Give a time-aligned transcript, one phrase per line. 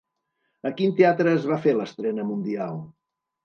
[0.69, 2.85] A quin teatre es va fer l'estrena mundial?